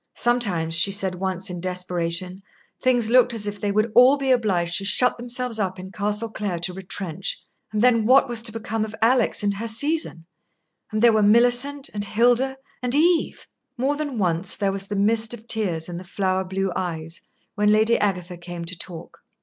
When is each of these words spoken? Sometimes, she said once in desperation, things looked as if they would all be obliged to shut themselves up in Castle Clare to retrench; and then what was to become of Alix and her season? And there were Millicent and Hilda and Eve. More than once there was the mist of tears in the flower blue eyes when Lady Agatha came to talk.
Sometimes, 0.15 0.73
she 0.73 0.91
said 0.91 1.13
once 1.13 1.51
in 1.51 1.61
desperation, 1.61 2.41
things 2.81 3.11
looked 3.11 3.35
as 3.35 3.45
if 3.45 3.61
they 3.61 3.71
would 3.71 3.91
all 3.93 4.17
be 4.17 4.31
obliged 4.31 4.79
to 4.79 4.83
shut 4.83 5.15
themselves 5.15 5.59
up 5.59 5.77
in 5.77 5.91
Castle 5.91 6.29
Clare 6.31 6.57
to 6.57 6.73
retrench; 6.73 7.39
and 7.71 7.83
then 7.83 8.07
what 8.07 8.27
was 8.27 8.41
to 8.41 8.51
become 8.51 8.83
of 8.83 8.95
Alix 9.03 9.43
and 9.43 9.53
her 9.57 9.67
season? 9.67 10.25
And 10.91 11.03
there 11.03 11.13
were 11.13 11.21
Millicent 11.21 11.87
and 11.93 12.03
Hilda 12.03 12.57
and 12.81 12.95
Eve. 12.95 13.45
More 13.77 13.95
than 13.95 14.17
once 14.17 14.55
there 14.55 14.71
was 14.71 14.87
the 14.87 14.95
mist 14.95 15.35
of 15.35 15.47
tears 15.47 15.87
in 15.87 15.97
the 15.99 16.03
flower 16.03 16.45
blue 16.45 16.71
eyes 16.75 17.21
when 17.53 17.71
Lady 17.71 17.99
Agatha 17.99 18.37
came 18.37 18.65
to 18.65 18.75
talk. 18.75 19.19